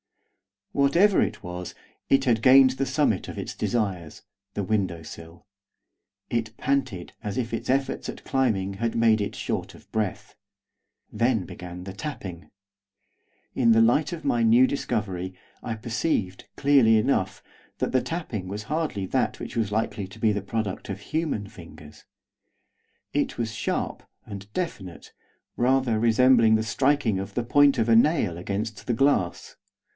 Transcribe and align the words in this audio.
Whatever 0.71 1.21
it 1.21 1.43
was, 1.43 1.75
it 2.09 2.23
had 2.23 2.41
gained 2.41 2.71
the 2.71 2.87
summit 2.87 3.27
of 3.27 3.37
its 3.37 3.53
desires, 3.53 4.23
the 4.55 4.63
window 4.63 5.03
sill. 5.03 5.45
It 6.29 6.55
panted 6.57 7.13
as 7.21 7.37
if 7.37 7.53
its 7.53 7.69
efforts 7.69 8.07
at 8.09 8.23
climbing 8.23 8.75
had 8.75 8.95
made 8.95 9.21
it 9.21 9.35
short 9.35 9.75
of 9.75 9.91
breath. 9.91 10.33
Then 11.11 11.45
began 11.45 11.83
the 11.83 11.93
tapping. 11.93 12.49
In 13.53 13.73
the 13.73 13.81
light 13.81 14.11
of 14.13 14.25
my 14.25 14.41
new 14.43 14.65
discovery, 14.65 15.35
I 15.61 15.75
perceived, 15.75 16.47
clearly 16.55 16.97
enough, 16.97 17.43
that 17.79 17.91
the 17.91 18.01
tapping 18.01 18.47
was 18.47 18.63
hardly 18.63 19.05
that 19.07 19.39
which 19.39 19.57
was 19.57 19.73
likely 19.73 20.07
to 20.07 20.17
be 20.19 20.31
the 20.31 20.41
product 20.41 20.89
of 20.89 21.01
human 21.01 21.47
fingers, 21.47 22.05
it 23.13 23.37
was 23.37 23.53
sharp 23.53 24.01
and 24.25 24.51
definite, 24.53 25.11
rather 25.57 25.99
resembling 25.99 26.55
the 26.55 26.63
striking 26.63 27.19
of 27.19 27.35
the 27.35 27.43
point 27.43 27.77
of 27.77 27.89
a 27.89 27.95
nail 27.95 28.37
against 28.37 28.87
the 28.87 28.93
glass. 28.95 29.57